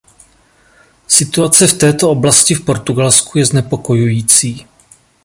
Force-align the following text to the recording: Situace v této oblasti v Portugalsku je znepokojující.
Situace 1.07 1.67
v 1.67 1.73
této 1.77 2.09
oblasti 2.11 2.55
v 2.55 2.65
Portugalsku 2.65 3.37
je 3.37 3.45
znepokojující. 3.45 4.65